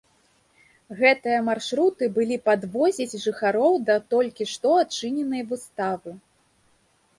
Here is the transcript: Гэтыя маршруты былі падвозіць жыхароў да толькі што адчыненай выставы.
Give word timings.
Гэтыя 1.01 1.39
маршруты 1.49 2.07
былі 2.15 2.37
падвозіць 2.47 3.19
жыхароў 3.27 3.73
да 3.91 3.95
толькі 4.15 4.51
што 4.55 4.69
адчыненай 4.87 5.47
выставы. 5.55 6.19